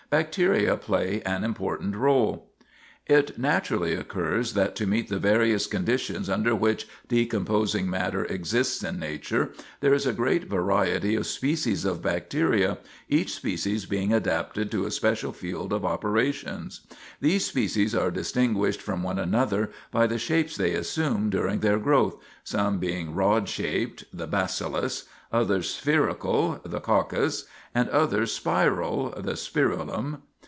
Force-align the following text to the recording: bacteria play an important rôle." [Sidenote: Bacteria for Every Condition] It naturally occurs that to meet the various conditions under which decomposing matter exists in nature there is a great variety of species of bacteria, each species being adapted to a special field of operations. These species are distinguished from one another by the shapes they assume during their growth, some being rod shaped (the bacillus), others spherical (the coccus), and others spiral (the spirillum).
bacteria 0.09 0.75
play 0.75 1.21
an 1.25 1.41
important 1.45 1.93
rôle." 1.95 2.41
[Sidenote: 2.41 2.41
Bacteria 2.57 2.67
for 2.67 2.67
Every 2.67 3.15
Condition] 3.15 3.15
It 3.15 3.41
naturally 3.41 3.93
occurs 3.95 4.53
that 4.55 4.75
to 4.75 4.87
meet 4.87 5.07
the 5.07 5.19
various 5.19 5.67
conditions 5.67 6.29
under 6.29 6.53
which 6.53 6.87
decomposing 7.07 7.89
matter 7.89 8.25
exists 8.25 8.83
in 8.83 8.99
nature 8.99 9.51
there 9.79 9.93
is 9.93 10.05
a 10.05 10.11
great 10.11 10.49
variety 10.49 11.15
of 11.15 11.25
species 11.25 11.85
of 11.85 12.01
bacteria, 12.01 12.79
each 13.07 13.33
species 13.35 13.85
being 13.85 14.11
adapted 14.11 14.69
to 14.71 14.85
a 14.85 14.91
special 14.91 15.31
field 15.31 15.71
of 15.71 15.85
operations. 15.85 16.81
These 17.21 17.45
species 17.45 17.95
are 17.95 18.11
distinguished 18.11 18.81
from 18.81 19.03
one 19.03 19.17
another 19.19 19.71
by 19.91 20.07
the 20.07 20.19
shapes 20.19 20.57
they 20.57 20.73
assume 20.73 21.29
during 21.29 21.59
their 21.61 21.79
growth, 21.79 22.17
some 22.43 22.79
being 22.79 23.15
rod 23.15 23.47
shaped 23.47 24.03
(the 24.13 24.27
bacillus), 24.27 25.05
others 25.33 25.69
spherical 25.69 26.59
(the 26.65 26.81
coccus), 26.81 27.45
and 27.73 27.87
others 27.89 28.33
spiral 28.33 29.09
(the 29.21 29.31
spirillum). 29.35 30.19